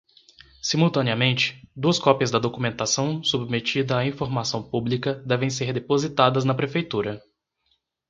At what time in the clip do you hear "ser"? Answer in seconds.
5.51-5.71